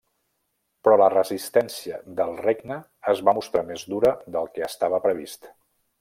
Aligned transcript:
Però 0.85 0.95
la 1.01 1.09
resistència 1.13 1.99
del 2.21 2.33
regne 2.45 2.77
es 3.13 3.21
va 3.29 3.35
mostrar 3.41 3.63
més 3.71 3.83
dura 3.95 4.15
del 4.37 4.49
que 4.57 4.65
estava 4.73 5.05
previst. 5.09 5.51